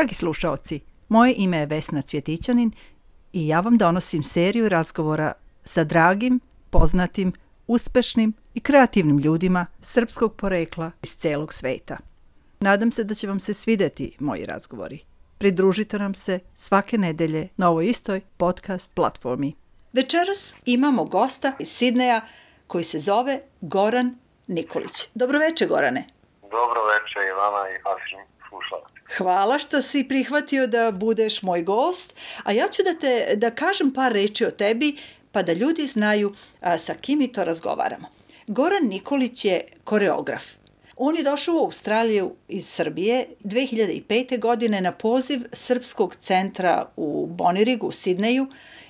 [0.00, 2.72] Dragi slušaoci, moje ime je Vesna Cvjetićanin
[3.32, 5.32] i ja vam donosim seriju razgovora
[5.64, 7.32] sa dragim, poznatim,
[7.66, 11.96] uspešnim i kreativnim ljudima srpskog porekla iz celog sveta.
[12.60, 14.98] Nadam se da će vam se svideti moji razgovori.
[15.38, 19.54] Pridružite nam se svake nedelje na ovoj istoj podcast platformi.
[19.92, 22.20] Večeras imamo gosta iz Sidneja
[22.66, 25.08] koji se zove Goran Nikolić.
[25.14, 26.04] Dobroveče, Gorane.
[26.40, 28.89] Dobro veče i vama i vašim slušalcima.
[29.16, 32.14] Hvala što si prihvatio da budeš moj gost,
[32.44, 34.96] a ja ću da te da kažem par reči o tebi
[35.32, 38.08] pa da ljudi znaju a, sa kim mi to razgovaramo.
[38.46, 40.42] Goran Nikolić je koreograf.
[40.96, 44.38] On je došao u Australiju iz Srbije 2005.
[44.38, 48.46] godine na poziv Srpskog centra u Bonirigu, u Sidneju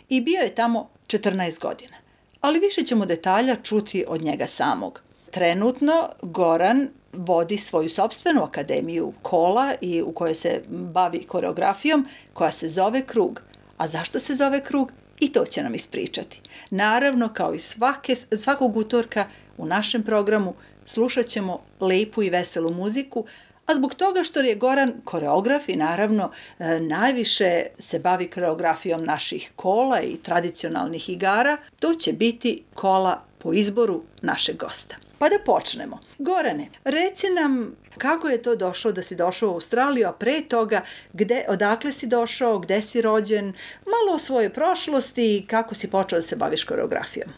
[0.09, 1.97] i bio je tamo 14 godina.
[2.41, 5.03] Ali više ćemo detalja čuti od njega samog.
[5.31, 12.69] Trenutno Goran vodi svoju sobstvenu akademiju kola i u kojoj se bavi koreografijom koja se
[12.69, 13.43] zove Krug.
[13.77, 14.93] A zašto se zove Krug?
[15.21, 16.41] I to će nam ispričati.
[16.71, 19.27] Naravno, kao i svake, svakog utorka
[19.59, 20.55] u našem programu
[20.87, 23.25] slušat ćemo lepu i veselu muziku,
[23.67, 29.53] a zbog toga što je Goran koreograf i naravno e, najviše se bavi koreografijom naših
[29.57, 34.95] kola i tradicionalnih igara, to će biti kola po izboru našeg gosta.
[35.19, 35.99] Pa da počnemo.
[36.19, 40.81] Gorane, reci nam kako je to došlo da si došao u Australiju, a pre toga
[41.13, 43.47] gde, odakle si došao, gde si rođen,
[43.93, 47.31] malo o svojoj prošlosti i kako si počeo da se baviš koreografijom.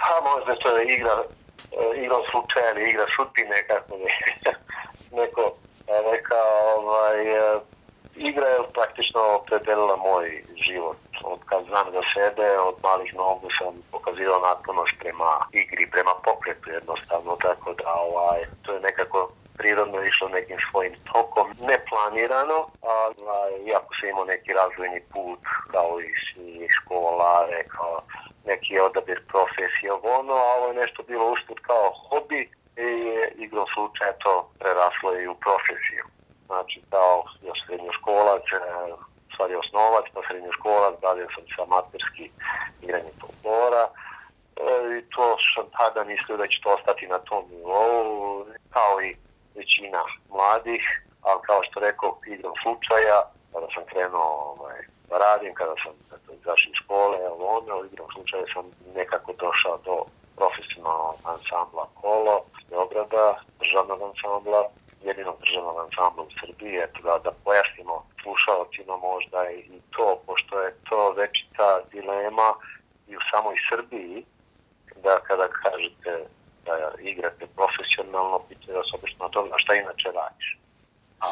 [0.00, 1.16] Pa možda to je igra,
[1.72, 4.10] e, igra slučaja ili igra šutine, kako mi
[5.20, 5.54] neko
[6.12, 7.60] rekao, ovaj, e,
[8.16, 10.96] igra je praktično opredelila moj život.
[11.24, 16.70] Od kad znam za sebe, od malih nogu sam pokazivao naklonost prema igri, prema pokretu
[16.70, 22.58] jednostavno, tako da ovaj, to je nekako prirodno išlo nekim svojim tokom, neplanirano,
[22.90, 25.40] a ovaj, iako sam imao neki razvojni put
[25.72, 26.10] kao i
[26.76, 28.02] škola, rekao,
[28.46, 32.42] neki odabir profesije, ono, a ovo je nešto bilo usput kao hobi
[32.86, 32.90] i
[33.44, 36.04] igrom slučaja to preraslo i u profesiju.
[36.46, 38.46] Znači kao još srednjoškolac,
[39.38, 42.24] stvari osnovac, pa srednjoškolac, bavio sam se amaterski
[42.82, 43.92] igranje folklora e,
[44.98, 49.10] i to sam tada mislio da će to ostati na tom nivou, kao i
[49.58, 50.02] većina
[50.34, 50.84] mladih,
[51.28, 53.18] ali kao što rekao, igram slučaja,
[53.52, 55.92] kada sam krenuo ovaj, da radim, kada sam
[56.40, 57.18] izašao iz škole,
[57.58, 58.64] ono, igram slučaja sam
[58.98, 59.96] nekako došao do
[60.38, 62.36] profesionalnog ansambla Kolo,
[62.70, 63.26] Beograda,
[63.60, 64.60] državnog ansambla,
[65.06, 70.74] jedinog državnog ansambla u Srbiji, eto da, da pojasnimo slušalcima možda i to, pošto je
[70.88, 72.54] to večita dilema
[73.08, 74.24] i u samoj Srbiji,
[75.04, 76.12] da kada kažete
[76.64, 80.58] da igrate profesionalno, pitaju vas obično na to, a šta inače radiš?
[81.20, 81.26] A,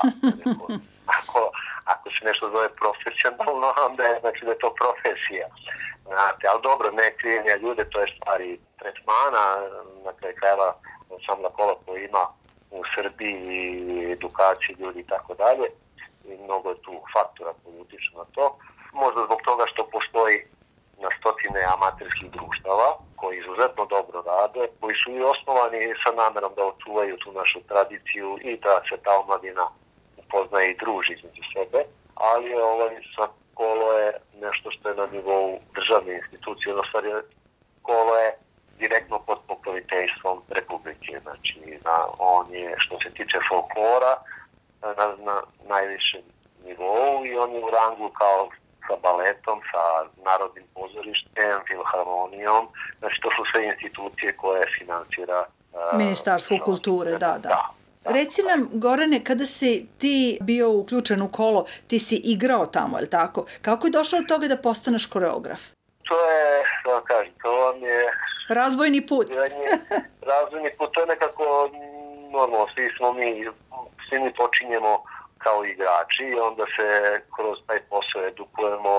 [1.19, 1.41] ako,
[1.85, 5.47] ako se nešto zove profesionalno, onda je znači da je to profesija.
[6.07, 9.47] Znate, ali dobro, ne krijenja ljude, to je stvari tretmana,
[10.05, 10.75] na kraju krajeva
[11.27, 11.75] sam na kola
[12.09, 12.25] ima
[12.71, 15.69] u Srbiji i edukaciji ljudi i tako dalje
[16.25, 18.59] i mnogo je tu faktora koji utiču na to.
[18.93, 20.39] Možda zbog toga što postoji
[21.03, 26.67] na stotine amaterskih društava koji izuzetno dobro rade, koji su i osnovani sa namerom da
[26.67, 29.67] očuvaju tu našu tradiciju i da se ta omladina
[30.17, 31.81] upoznaje i druži između sebe,
[32.15, 32.95] ali ovaj,
[33.55, 37.09] kolo je nešto što je na nivou državne institucije, ono stvari
[37.83, 38.39] kolo je
[38.79, 41.21] direktno pod pokroviteljstvom Republike.
[41.23, 44.15] Znači, na, on je, što se tiče folklora,
[44.83, 45.37] na, na
[45.69, 46.25] najvišem
[46.67, 48.49] nivou i on je u rangu kao
[48.89, 49.83] sa baletom, sa
[50.25, 52.65] Narodnim pozorištem, filharmonijom,
[52.99, 57.49] znači to su sve institucije koje financira uh, Ministarstvo kulture, da, da.
[57.49, 57.71] da.
[58.13, 63.03] Reci nam, Gorane, kada si ti bio uključen u kolo, ti si igrao tamo, je
[63.03, 63.47] li tako?
[63.63, 65.61] Kako je došlo od toga da postaneš koreograf?
[66.09, 68.13] To je, da kažem, to vam je
[68.49, 69.27] Razvojni put.
[70.33, 71.71] razvojni put, to je nekako
[72.33, 73.45] normalno, svi smo mi,
[74.09, 75.03] svi mi počinjemo
[75.47, 76.89] kao igrači i onda se
[77.37, 78.95] kroz taj posao edukujemo,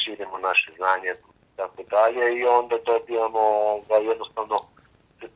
[0.00, 1.12] širimo naše znanje
[1.56, 3.44] tako dalje i onda dobijamo
[3.88, 4.56] da jednostavno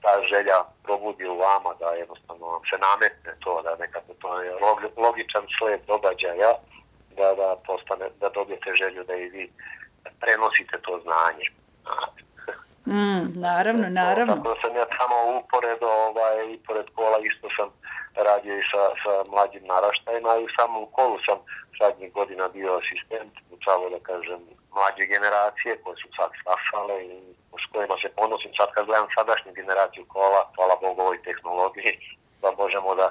[0.04, 4.52] ta želja probudi u vama da jednostavno vam se nametne to da nekako to je
[5.04, 6.52] logičan sled događaja
[7.18, 9.44] da, da, postane, da dobijete želju da i vi
[10.20, 11.46] prenosite to znanje.
[12.86, 14.34] Mm, naravno, naravno.
[14.34, 17.68] Tako da sam ja tamo upored, ovaj, pored kola isto sam
[18.22, 21.38] radio i sa, sa mlađim naraštajima i u samom kolu sam
[21.80, 24.40] zadnjih godina bio asistent, učalo da kažem,
[24.76, 27.16] mlađe generacije koje su sad stasale i
[27.62, 31.92] s kojima se ponosim sad kad gledam sadašnju generaciju kola, hvala Bogu ovoj tehnologiji,
[32.42, 33.08] da možemo da,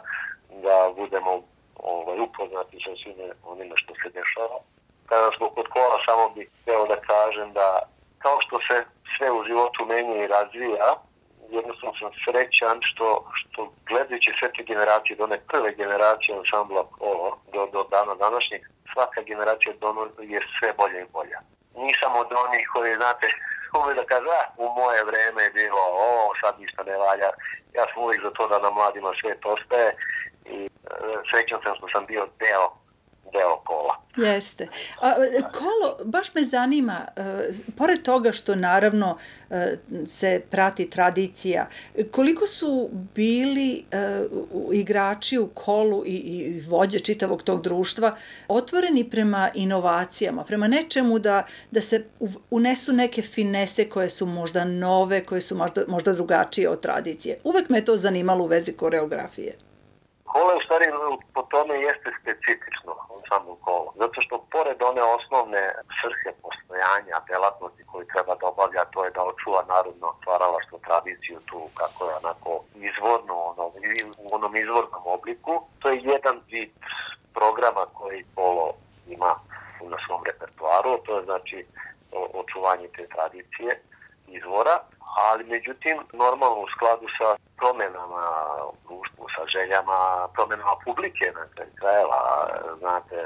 [0.65, 1.33] da budemo
[1.75, 4.59] ovaj, upoznati sa svime onime što se dešava.
[5.09, 7.67] Kada smo kod kola, samo bih htio da kažem da
[8.23, 8.77] kao što se
[9.17, 10.89] sve u životu menja i razvija,
[11.99, 13.07] sam srećan što,
[13.39, 13.59] što
[13.89, 18.61] gledajući sve te generacije, do one prve generacije ansambla Kolo, do, do dana današnjeg,
[18.93, 19.73] svaka generacija
[20.33, 21.39] je sve bolje i bolja.
[21.85, 23.25] Nisam od onih koji, znate,
[23.79, 27.29] uvijek da kaže, ah, u moje vreme je bilo, o, sad ništa ne valja.
[27.77, 29.89] Ja sam uvijek za to da na mladima svet ostaje
[30.45, 30.69] i e,
[31.29, 32.82] srećan sam što sam bio deo
[33.33, 34.03] deo kola.
[34.17, 34.67] Jeste.
[35.01, 35.13] A,
[35.51, 37.21] kolo, baš me zanima, e,
[37.77, 39.17] pored toga što naravno
[39.49, 39.77] e,
[40.07, 41.67] se prati tradicija,
[42.11, 44.25] koliko su bili e,
[44.73, 48.15] igrači u kolu i, i vođe čitavog tog društva
[48.47, 52.05] otvoreni prema inovacijama, prema nečemu da, da se
[52.49, 57.39] unesu neke finese koje su možda nove, koje su možda, možda drugačije od tradicije.
[57.43, 59.53] Uvek me to zanimalo u vezi koreografije.
[60.23, 60.85] Kolo u stvari
[61.33, 62.93] po tome jeste specifično
[63.33, 63.89] samo kolo.
[63.95, 65.63] Zato što pored one osnovne
[65.99, 71.59] srhe postojanja, delatnosti koju treba da obavlja, to je da očuva narodno stvaralaštvo tradiciju tu
[71.79, 72.51] kako je onako
[72.89, 73.63] izvorno, ono,
[74.23, 75.53] u onom izvornom obliku.
[75.79, 76.71] To je jedan vid
[77.37, 78.65] programa koji kolo
[79.15, 79.31] ima
[79.93, 81.65] na svom repertuaru, to je znači
[82.41, 83.71] očuvanje te tradicije
[84.27, 84.75] izvora,
[85.29, 88.12] ali međutim normalno u skladu sa promenama
[89.53, 92.19] željama, promenama publike na kraju krajeva,
[92.79, 93.17] znate,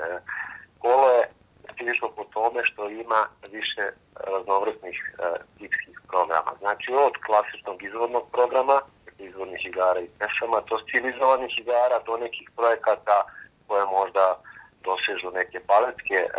[0.79, 1.23] kolo je
[1.63, 3.21] specifično po tome što ima
[3.51, 3.83] više
[4.29, 5.13] raznovrsnih e,
[5.57, 6.51] tipskih programa.
[6.59, 8.81] Znači od klasičnog izvornog programa,
[9.19, 13.17] izvornih igara i pesama, do stilizovanih igara, do nekih projekata
[13.67, 14.25] koje možda
[14.87, 16.29] dosežu neke baletske e,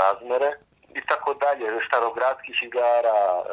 [0.00, 0.50] razmere
[0.98, 3.44] i tako dalje, starogradskih igara, e,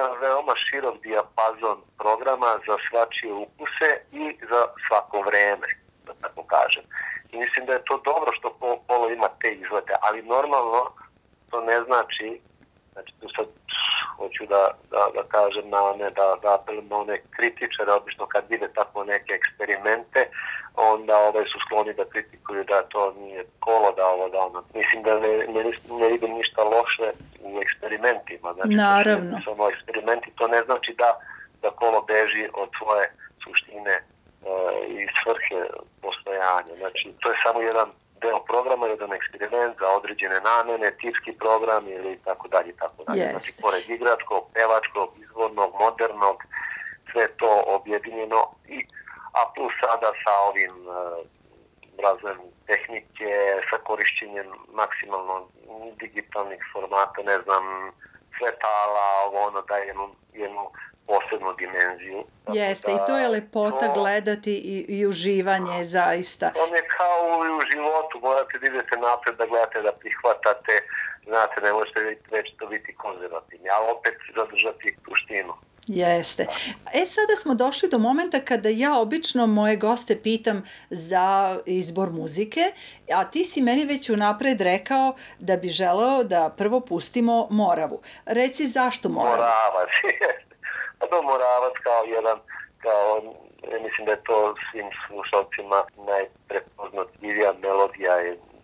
[0.00, 5.68] Jedan veoma širok dijapazon programa za svačije ukuse i za svako vreme,
[6.06, 6.84] da tako kažem.
[7.32, 8.56] I mislim da je to dobro što
[8.86, 10.82] Polo ima te izlete, ali normalno
[11.50, 12.40] to ne znači,
[12.92, 13.46] znači tu sad
[14.18, 18.44] hoću da, da, da kažem na one, da, da apelujem na one kritičare, obično kad
[18.48, 20.20] vide tako neke eksperimente,
[20.76, 24.64] onda ovaj, su skloni da kritikuju da to nije kolo, da ovo, da ono.
[24.74, 25.62] Mislim da ne, ne,
[26.00, 27.08] ne vidim ništa loše
[27.52, 28.52] u eksperimentima.
[28.52, 29.30] Znači, Naravno.
[29.36, 31.10] To samo eksperimenti, to ne znači da,
[31.62, 33.04] da kolo beži od svoje
[33.44, 34.02] suštine e,
[34.88, 35.60] i svrhe
[36.02, 36.72] postojanja.
[36.82, 37.88] Znači, to je samo jedan
[38.22, 43.22] deo programa, jedan eksperiment za određene namene, tipski program ili tako dalje, tako dalje.
[43.22, 43.30] Yes.
[43.30, 46.36] Znači, pored igračkog, pevačkog, izvornog, modernog,
[47.12, 48.78] sve to objedinjeno i
[49.38, 50.94] a plus sada sa ovim uh,
[52.00, 53.30] razvojem tehnike,
[53.70, 55.48] sa korišćenjem maksimalno
[56.00, 57.64] digitalnih formata, ne znam,
[58.38, 60.64] svetala, ovo ono daje jednu, jednu
[61.10, 62.18] posebnu dimenziju.
[62.60, 66.46] Jeste, da, i to je lepota to, gledati i, i uživanje da, zaista.
[66.64, 70.74] On je kao i u životu, morate da idete napred, da gledate, da prihvatate,
[71.30, 72.00] znate, ne možete
[72.36, 75.54] već to biti konzervativni, ali opet zadržati tuštinu.
[75.86, 76.46] Jeste.
[76.94, 82.72] E, sada smo došli do momenta kada ja obično moje goste pitam za izbor muzike,
[83.14, 88.00] a ti si meni već unapred rekao da bi želeo da prvo pustimo Moravu.
[88.26, 89.36] Reci zašto Moravu?
[89.36, 89.90] Moravac.
[90.98, 92.38] Pa to Moravac kao jedan,
[92.78, 93.22] kao,
[93.82, 98.14] mislim da je to svim slušalcima najprepoznatljivija melodija.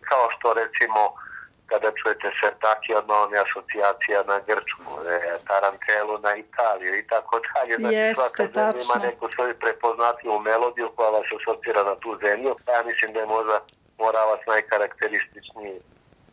[0.01, 1.26] Kao što recimo
[1.71, 7.41] kada čujete Sertaki, odmah vam je asocijacija na Grčku, e, Tarantelu na Italiju i tako
[7.49, 7.75] dalje.
[7.79, 12.51] Znači, Jeste, svaka zemlja ima neku svoju prepoznatljivu melodiju koja vas asocira na tu zemlju.
[12.75, 13.57] Ja mislim da je možda
[13.99, 15.77] Moravac najkarakterističniji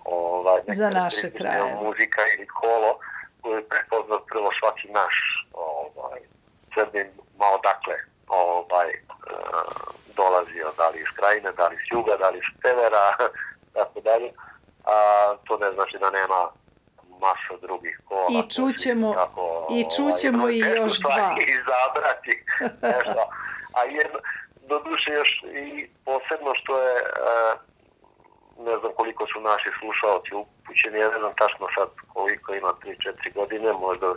[0.05, 1.61] ovaj, za naše kraje.
[1.83, 2.91] Muzika ili kolo
[3.41, 5.15] koju je prepoznat prvo svaki naš
[5.53, 6.19] ovaj,
[6.73, 7.07] Srbin,
[7.39, 7.97] ma odakle
[8.27, 13.05] ovaj, uh, dolazio, da li iz krajine, da li iz juga, da li iz severa,
[13.75, 14.31] tako dalje
[14.83, 14.95] a,
[15.47, 16.39] to ne znači da nema
[17.19, 18.27] masa drugih kola.
[18.29, 21.35] I čućemo, kako, i, čućemo ovaj, i još dva.
[21.57, 22.33] Izabrati
[22.93, 23.23] nešto.
[23.77, 24.19] A jedno,
[24.69, 25.31] do duše još
[25.65, 26.95] i posebno što je,
[28.67, 33.33] ne znam koliko su naši slušalci upućeni, ja ne znam tačno sad koliko ima 3-4
[33.39, 34.07] godine, možda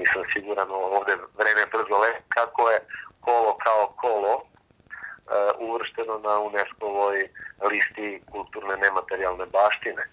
[0.00, 2.78] nisam siguran, ovde vreme brzo le, kako je
[3.20, 4.32] kolo kao kolo,
[5.58, 7.28] uvršteno na UNESCO-ovoj
[7.70, 10.04] listi kulturne nematerijalne baštine.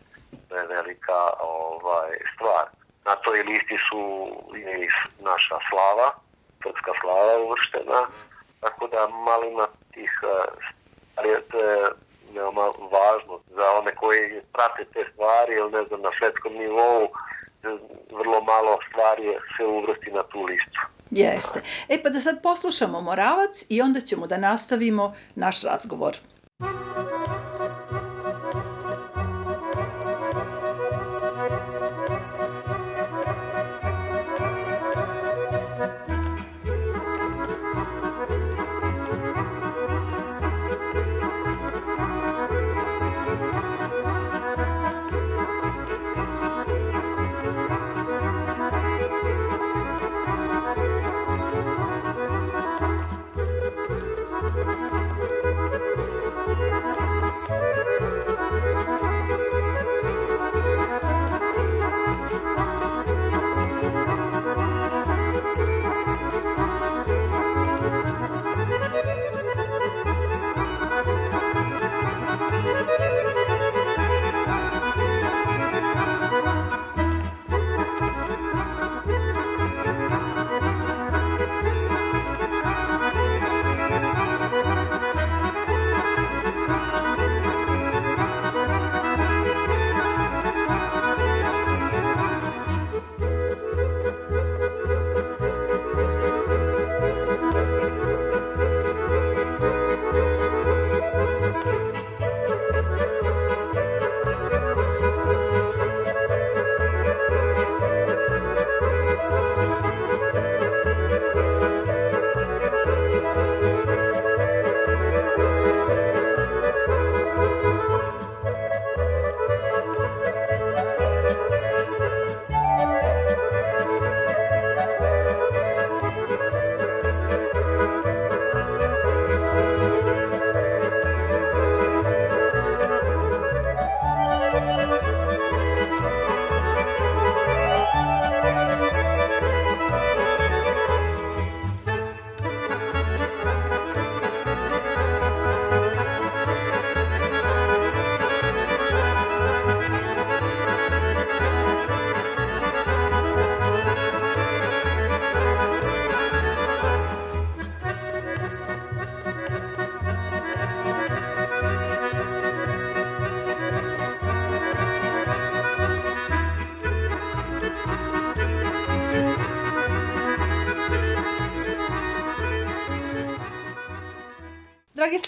[0.49, 2.65] To je velika ovaj, stvar.
[3.05, 4.01] Na toj listi su
[4.57, 4.87] i
[5.23, 6.07] naša slava,
[6.63, 7.99] srpska slava uvrštena,
[8.61, 10.11] tako da malima tih
[11.15, 11.89] ali to je
[12.33, 17.09] veoma važno za one koji prate te stvari ili ne znam na svetskom nivou
[18.11, 20.81] vrlo malo stvari se uvrsti na tu listu.
[21.15, 21.61] Jeste.
[21.89, 26.17] E pa da sad poslušamo Moravac i onda ćemo da nastavimo naš razgovor.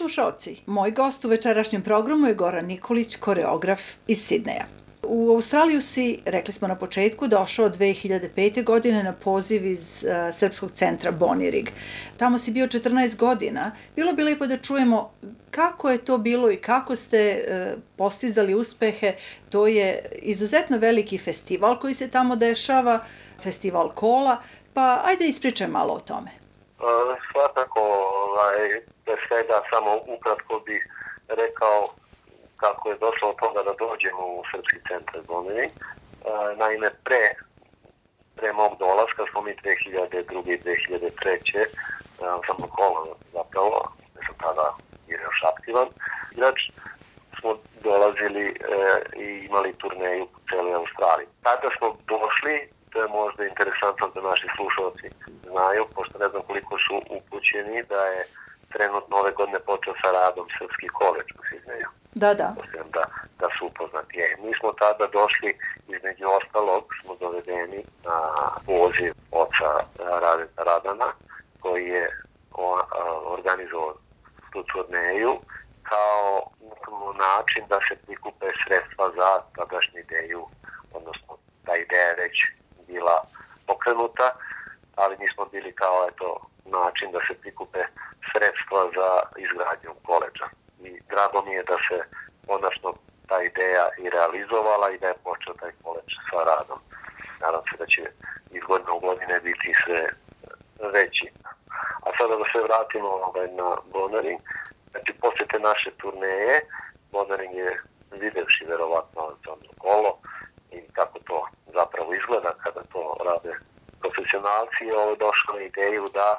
[0.07, 4.65] Slušalci, moj gost u večerašnjem programu je Goran Nikolić, koreograf iz Sidneja.
[5.03, 8.63] U Australiju si, rekli smo na početku, došao 2005.
[8.63, 11.71] godine na poziv iz uh, Srpskog centra Bonirig.
[12.17, 13.71] Tamo si bio 14 godina.
[13.95, 15.11] Bilo bi lepo da čujemo
[15.51, 19.13] kako je to bilo i kako ste uh, postizali uspehe.
[19.49, 23.03] To je izuzetno veliki festival koji se tamo dešava,
[23.43, 24.41] festival kola,
[24.73, 26.46] pa ajde ispričaj malo o tome.
[26.79, 27.81] Uh, svakako,
[28.25, 30.87] ovaj, bez svega samo ukratko bih
[31.27, 31.87] rekao
[32.57, 35.65] kako je došlo od toga da dođemo u Srpski centar Zlomini.
[35.65, 35.71] E,
[36.57, 37.23] naime, pre,
[38.35, 40.53] pre mog dolaska smo mi 2002.
[40.53, 41.65] i 2003.
[42.45, 44.73] sam kola zapravo, ne sam tada
[45.07, 45.87] jer još aktivan
[46.31, 46.59] igrač,
[47.39, 48.55] smo dolazili e,
[49.23, 51.27] i imali turneju po celoj Australiji.
[51.43, 55.07] Tada smo došli, to je možda interesantno da naši slušalci
[55.49, 58.21] znaju, pošto ne znam koliko su upućeni, da je
[58.73, 61.89] trenutno ove godine počeo sa radom Srpski koleđ u Sidneju.
[62.23, 62.49] Da, da.
[62.97, 63.03] da,
[63.41, 64.15] da su upoznati.
[64.19, 65.51] E, mi smo tada došli,
[65.95, 68.19] između ostalog, smo dovedeni na
[68.65, 69.11] poziv
[69.43, 69.71] oca
[70.67, 71.09] Radana,
[71.61, 72.05] koji je
[73.37, 73.93] organizovao
[74.51, 75.33] tu turneju
[75.91, 76.25] kao
[77.27, 80.41] način da se prikupe sredstva za tadašnju ideju,
[80.93, 81.31] odnosno
[81.65, 82.37] ta ideja je već
[82.87, 83.23] bila
[83.67, 84.27] pokrenuta,
[84.95, 86.27] ali mi smo bili kao eto
[86.65, 87.81] način da se prikupe
[88.31, 89.09] sredstva za
[89.45, 90.47] izgradnju koleđa
[90.87, 91.97] i drago mi je da se
[92.47, 92.93] konačno
[93.27, 96.79] ta ideja i realizovala i da je počeo taj koleč sa radom.
[97.41, 98.03] Nadam se da će
[98.57, 100.01] iz godine u godine biti sve
[100.93, 101.27] veći.
[102.05, 104.41] A sada da se vratimo ovaj, na Bonering.
[104.91, 106.55] Znači, posle te naše turneje,
[107.11, 110.11] Bonering je videvši verovatno Alexandro kolo
[110.71, 113.53] i kako to zapravo izgleda kada to rade
[114.01, 116.29] profesionalci, je ovo došlo na ideju da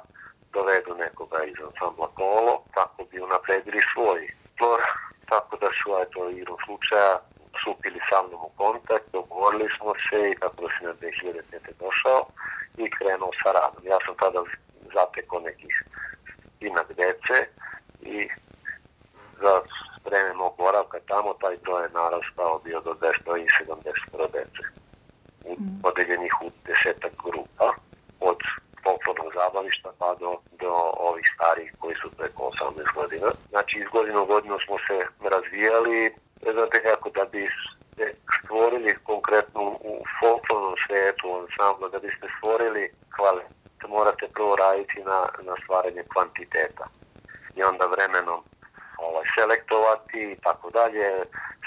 [0.57, 4.21] dovedu nekoga iz ansambla kolo kako bi unapredili svoj
[4.59, 4.81] flor,
[5.33, 7.15] tako da su eto igrom slučaja
[7.61, 11.73] stupili sa mnom u kontakt, dogovorili smo se i tako da sam na 2005.
[11.85, 12.21] došao
[12.83, 13.83] i krenuo sa radom.
[13.93, 14.41] Ja sam tada
[14.97, 15.75] zatekao nekih
[16.61, 17.39] inak dece
[18.01, 18.29] i
[19.43, 19.55] za
[20.05, 24.78] vreme mog boravka tamo taj to je narastao bio do 270 dece.
[25.83, 27.69] Podeljenih u desetak grupa
[28.21, 28.39] od
[28.83, 30.31] folklornog zabavništa pa do,
[30.63, 30.73] do
[31.09, 33.29] ovih starih koji su preko 18 godina.
[33.53, 34.97] Znači iz godinu u godinu smo se
[35.35, 36.15] razvijali,
[36.57, 37.43] znate kako da bi
[38.39, 42.83] stvorili konkretno u folklornom svetu, ansamblu, da biste stvorili
[43.17, 46.85] kvalitet, morate prvo raditi na, na stvaranje kvantiteta
[47.57, 48.41] i onda vremenom
[49.39, 51.07] selektovati i tako dalje,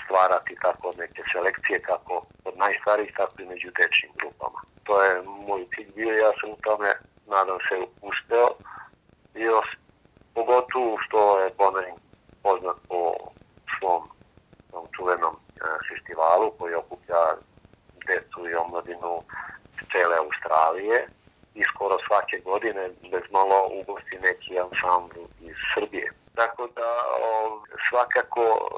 [0.03, 2.13] stvarati tako neke selekcije kako
[2.45, 4.59] od najstarijih, tako i među dečnim grupama.
[4.83, 5.13] To je
[5.47, 6.89] moj cilj bio ja sam u tome
[7.27, 7.75] nadam se
[8.09, 8.49] uspeo
[9.35, 9.43] i
[10.33, 12.00] pogotovo što je Bonarin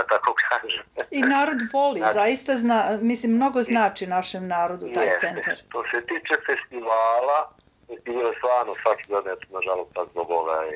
[0.00, 0.84] da tako kažem.
[1.10, 5.26] I narod voli, znači, zaista zna, mislim, mnogo znači našem narodu taj jeste.
[5.26, 5.56] centar.
[5.74, 7.38] To se tiče festivala,
[7.88, 10.68] festival stvarno svaki godin, nažalost, sad zbog ovaj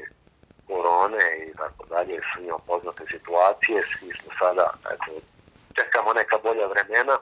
[0.69, 5.11] korone i tako dalje, su njom poznate situacije, svi smo sada, eto,
[5.79, 7.17] čekamo neka bolja vremena,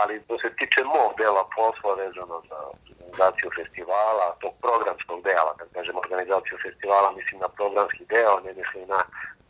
[0.00, 2.58] ali to se tiče mog dela posla vezano za
[3.10, 8.84] organizaciju festivala, tog programskog dela, kad kažem organizaciju festivala, mislim na programski deo, ne mislim
[8.94, 9.00] na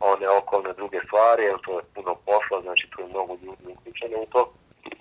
[0.01, 4.17] one okolne druge stvari, jer to je puno posla, znači tu je mnogo ljudi uključeno
[4.21, 4.53] u to,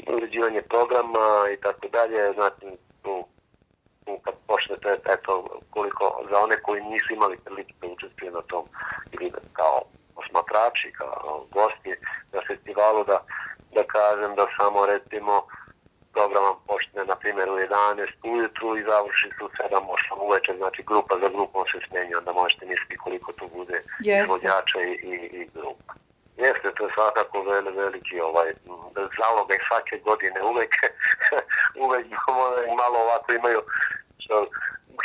[0.08, 2.66] uređivanje programa i tako dalje, znači
[3.02, 3.24] tu,
[4.04, 5.32] tu kad počnete, eto,
[5.70, 8.64] koliko, za one koji nisu imali prilike da učestvuju na tom,
[9.12, 9.82] ili kao
[10.16, 11.92] osmatrači, kao gosti
[12.32, 13.18] na festivalu, da,
[13.74, 15.42] da kažem da samo recimo
[16.14, 20.80] program vam počne na primjer u 11 ujutru i završi se u 7-8 uveče, znači
[20.90, 23.76] grupa za grupom se smenja, onda možete misliti koliko tu bude
[24.22, 25.92] izvođača i, i, i grupa.
[26.44, 28.48] Jeste, to je svakako veli, veliki ovaj,
[29.20, 30.72] zaloga i svake godine uvek,
[31.84, 32.06] uvek
[32.82, 33.60] malo ovako imaju
[34.22, 34.46] što,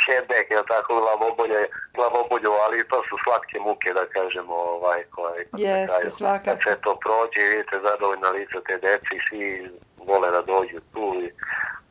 [0.04, 1.62] hedek, je tako, glavobolje,
[1.94, 5.38] glavobolju, ali to su slatke muke, da kažemo, ovaj, koje...
[5.56, 6.44] Jeste, svakako.
[6.44, 9.70] Kad sve to prođe, vidite zadovoljna lica te deci, svi
[10.06, 11.30] vole da dođu tu i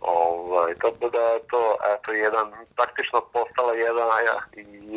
[0.08, 4.04] Ovaj, tako da to eto, jedan, praktično postala jedna,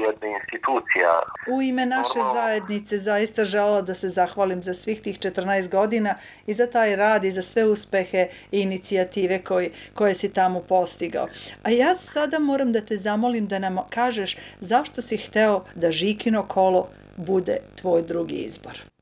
[0.06, 1.10] jedna institucija.
[1.48, 2.40] U ime naše Normalno.
[2.40, 6.14] zajednice zaista žela da se zahvalim za svih tih 14 godina
[6.46, 11.26] i za taj rad i za sve uspehe i inicijative koje, koje si tamo postigao.
[11.62, 16.46] A ja sada moram da te zamolim da nam kažeš zašto si hteo da Žikino
[16.48, 18.97] kolo bude tvoj drugi izbor.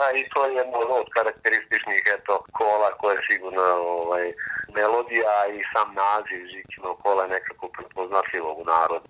[0.00, 4.32] Pa i to je jedno od karakterističnih eto, kola koje je sigurno ovaj,
[4.74, 9.08] melodija i sam naziv Žikino kola je nekako prepoznatljivo u narodu.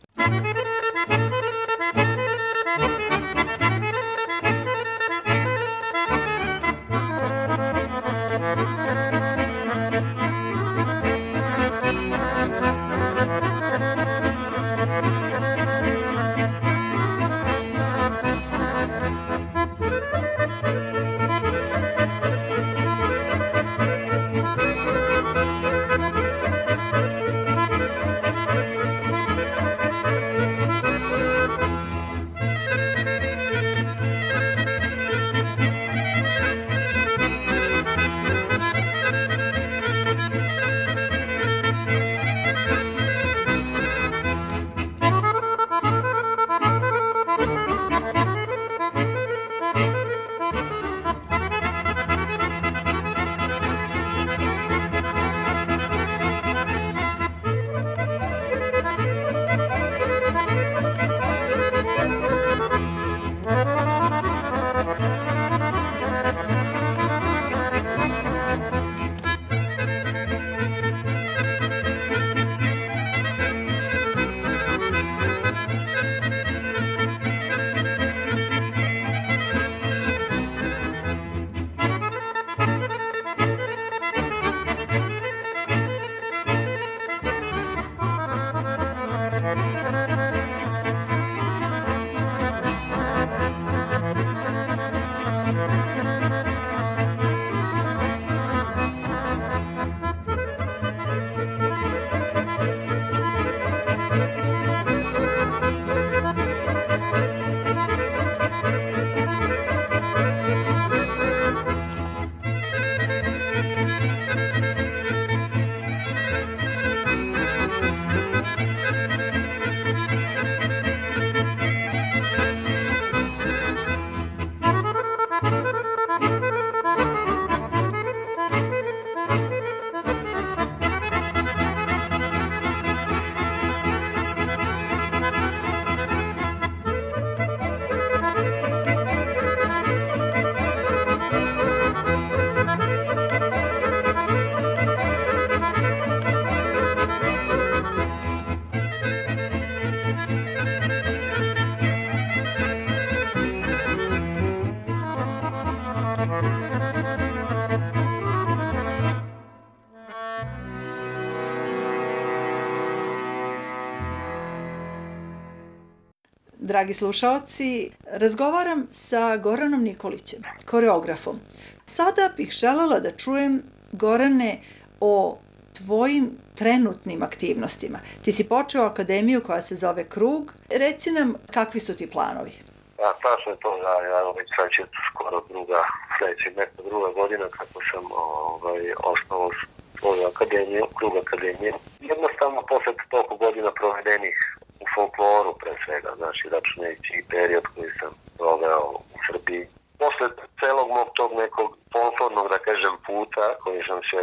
[166.81, 171.37] Dragi slušaoci, razgovaram sa Goranom Nikolićem, koreografom.
[171.85, 173.63] Sada bih želela da čujem,
[173.93, 174.61] Gorane,
[175.01, 175.39] o
[175.79, 177.99] tvojim trenutnim aktivnostima.
[178.25, 180.55] Ti si počeo akademiju koja se zove Krug.
[180.71, 182.53] Reci nam kakvi su ti planovi?
[183.01, 185.81] Ja, tačno je to, ja, ja već sad će skoro druga,
[186.19, 189.51] sledeća neka druga godina kako sam ovaj, osnovao
[189.99, 191.73] svoju akademiju, Krug akademije.
[192.01, 194.37] Jednostavno, posle toliko godina provedenih
[194.83, 199.65] u folkloru pre svega, znači računajući i period koji sam proveo u Srbiji.
[200.03, 200.27] Posle
[200.61, 204.21] celog mog tog nekog folklornog, da kažem, puta koji sam se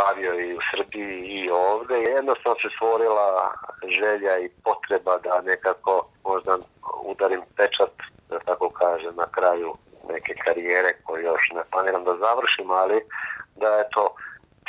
[0.00, 3.26] bavio i u Srbiji i ovde, jednostavno se stvorila
[3.98, 5.92] želja i potreba da nekako
[6.24, 6.52] možda
[7.12, 7.94] udarim pečat,
[8.30, 9.74] da tako kažem, na kraju
[10.12, 12.98] neke karijere koje još ne planiram da završim, ali
[13.56, 14.04] da je to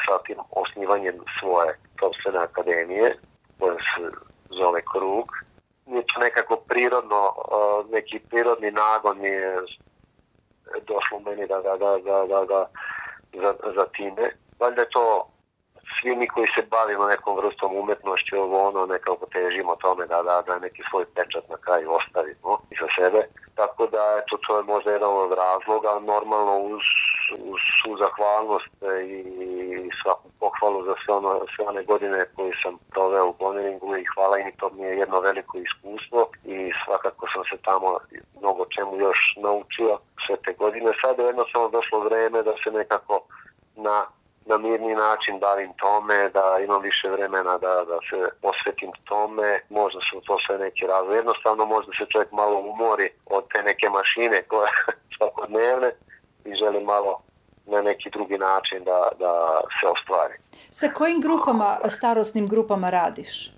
[0.06, 3.18] sa tim osnivanjem svoje sobstvene akademije
[3.60, 4.04] koja se
[4.50, 5.28] zove krug.
[5.86, 7.34] Je to nekako prirodno,
[7.92, 9.58] neki prirodni nagon je
[10.88, 12.70] došlo meni da ga, da, da, da, da,
[13.34, 14.32] za, za time.
[14.60, 15.28] Valjda je to
[16.02, 20.44] svi mi koji se bavimo nekom vrstom umetnošću, ovo ono, nekako težimo tome da, da,
[20.48, 23.22] da neki svoj pečat na kraju ostavimo za sebe.
[23.56, 26.86] Tako da, eto, to je možda jedan od razloga, normalno uz,
[27.54, 33.30] uz svu zahvalnost i svaku pohvalu za sve, ono, sve one godine koje sam proveo
[33.30, 37.58] u Bonneringu i hvala im to mi je jedno veliko iskustvo i svakako sam se
[37.68, 37.90] tamo
[38.40, 40.92] mnogo čemu još naučio sve te godine.
[41.02, 43.16] Sada je jednostavno došlo vreme da se nekako
[43.76, 43.98] na
[44.48, 50.00] na mirni način bavim tome, da imam više vremena da, da se posvetim tome, možda
[50.10, 51.16] su to sve neki razlog.
[51.16, 54.68] Jednostavno možda se čovjek malo umori od te neke mašine koje
[55.18, 55.92] svakodnevne
[56.46, 57.22] i želi malo
[57.68, 60.34] na neki drugi način da, da se ostvari.
[60.72, 63.52] Sa kojim grupama, starosnim grupama radiš?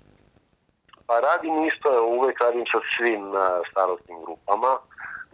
[1.06, 4.72] Pa radim isto, uvek radim sa svim uh, starostnim grupama,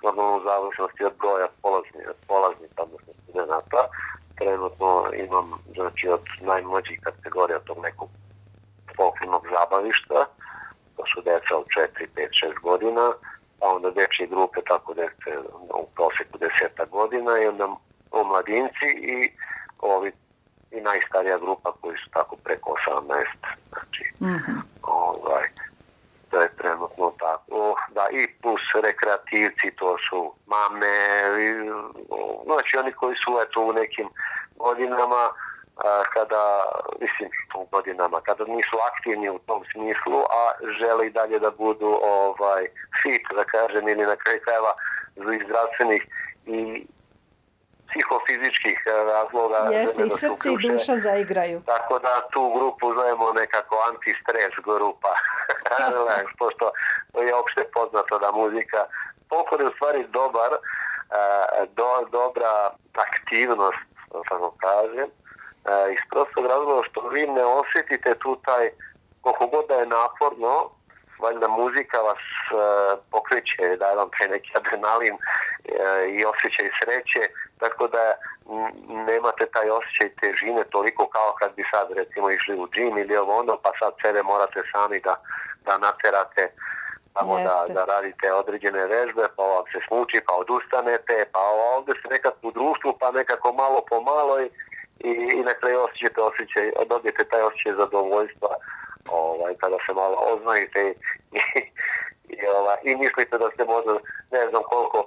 [0.02, 3.82] normalno u zavisnosti od broja polaznika, polaznika odnosno studenta.
[4.38, 4.90] Trenutno
[5.26, 8.08] imam znači, od najmlađih kategorija tog nekog
[8.96, 10.20] folklornog zabavišta,
[10.96, 11.66] to su deca od
[11.98, 13.06] 4, 5, 6 godina,
[13.60, 15.30] a onda dečje grupe tako dece
[15.82, 17.66] u proseku 10 godina i onda
[18.20, 19.32] omladinci i
[19.78, 20.12] ovi
[20.70, 23.24] i najstarija grupa koji su tako preko 18
[23.68, 24.60] znači mm -hmm.
[24.82, 25.48] ovaj
[26.30, 30.96] to je trenutno tako da i plus rekreativci to su mame
[31.46, 31.48] i,
[32.44, 34.08] znači oni koji su eto u nekim
[34.56, 35.22] godinama
[35.76, 36.42] a, kada
[37.00, 40.42] mislim u godinama kada nisu aktivni u tom smislu a
[40.78, 42.66] žele i dalje da budu ovaj
[43.02, 44.72] fit da kažem ili na kraju krajeva
[45.44, 46.02] zdravstvenih
[46.46, 46.86] i
[47.90, 49.58] psihofizičkih e, razloga.
[49.72, 51.58] Jeste, i srce i duša zaigraju.
[51.66, 55.12] Tako da tu grupu zovemo nekako anti-stres grupa.
[56.40, 56.64] Pošto
[57.26, 58.80] je opšte poznato da muzika
[59.28, 60.58] folklor je u stvari dobar, e,
[61.78, 62.52] do, dobra
[63.06, 63.86] aktivnost,
[64.28, 68.70] tako kažem, e, iz prostog razloga što vi ne osjetite tu taj,
[69.20, 70.54] koliko god da je naporno,
[71.22, 72.24] valjda muzika vas
[73.10, 75.16] pokreće, daje vam taj neki adrenalin
[76.16, 77.22] i osjećaj sreće,
[77.58, 78.04] tako da
[79.10, 83.38] nemate taj osjećaj težine toliko kao kad bi sad recimo išli u džim ili ovo
[83.38, 85.14] ono, pa sad sebe morate sami da,
[85.66, 86.50] da naterate
[87.18, 91.40] samo da, da radite određene vežbe, pa vam se smuči, pa odustanete, pa
[91.76, 94.48] ovde ste nekako u društvu, pa nekako malo po malo i,
[95.08, 98.52] i, i na kraju osjećate osjećaj, dobijete taj osjećaj zadovoljstva
[99.10, 100.92] ovaj, kada se malo oznajite i,
[101.38, 101.42] i,
[102.34, 103.92] i, ovaj, i mislite da ste možda
[104.32, 104.98] ne znam koliko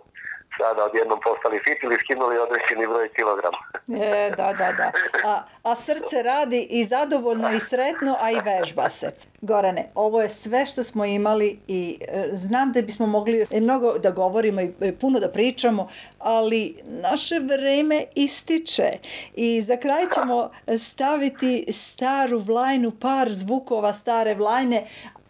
[0.59, 3.57] sada odjednom postali fit ili skinuli određeni broj kilograma.
[4.03, 4.91] e, da, da, da.
[5.25, 9.11] A, a srce radi i zadovoljno i sretno, a i vežba se.
[9.41, 14.11] Gorane, ovo je sve što smo imali i e, znam da bismo mogli mnogo da
[14.11, 18.89] govorimo i e, puno da pričamo, ali naše vreme ističe
[19.35, 24.87] i za kraj ćemo staviti staru vlajnu, par zvukova stare vlajne.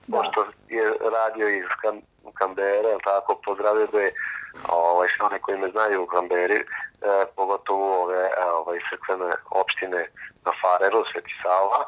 [0.08, 0.18] Da.
[0.18, 1.66] Pošto je radio iz
[2.34, 4.14] Kambere, tako pozdravio da je
[4.68, 6.66] ovaj, sve one koji me znaju u Kamberi, e,
[7.36, 10.08] pogotovo ove e, ovaj, crkvene opštine
[10.46, 11.82] na Fareru, Sveti Sava,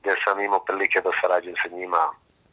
[0.00, 2.02] gde sam imao prilike da sarađujem sa njima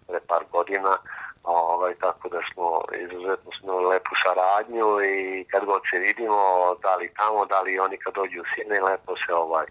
[0.07, 0.97] pre par godina,
[1.43, 6.39] ovaj, tako da smo izuzetno smo lepu saradnju i kad god se vidimo,
[6.83, 9.65] da li tamo, da li oni kad dođu u Sine, lepo se ovaj,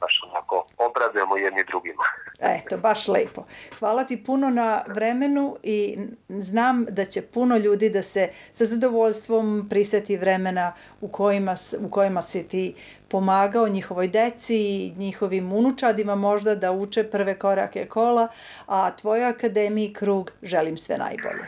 [0.00, 2.02] baš onako obradujemo jedni drugima.
[2.40, 3.44] Eto, baš lepo.
[3.78, 9.66] Hvala ti puno na vremenu i znam da će puno ljudi da se sa zadovoljstvom
[9.70, 12.74] priseti vremena u kojima, u kojima si ti
[13.08, 18.28] pomagao njihovoj deci i njihovim unučadima možda da uče prve korake kola,
[18.66, 21.46] a tvojoj akademiji Krug želim sve najbolje.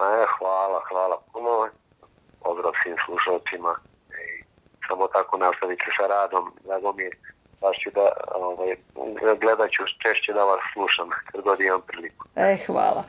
[0.00, 1.68] E, hvala, hvala puno.
[2.44, 3.74] Pozdrav svim slušalcima.
[4.10, 4.44] I
[4.88, 6.52] samo tako nastavite sa radom.
[6.64, 7.10] Drago mi je
[7.62, 8.76] baš ću da ovaj,
[9.40, 12.24] gledat ću češće da vas slušam kad god imam priliku.
[12.36, 13.02] E, hvala.